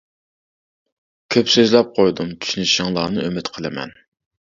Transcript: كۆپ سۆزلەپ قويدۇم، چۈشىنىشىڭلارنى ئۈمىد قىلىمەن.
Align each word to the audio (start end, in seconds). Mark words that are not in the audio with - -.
كۆپ 1.35 1.51
سۆزلەپ 1.55 1.91
قويدۇم، 1.99 2.31
چۈشىنىشىڭلارنى 2.45 3.27
ئۈمىد 3.27 3.53
قىلىمەن. 3.59 3.95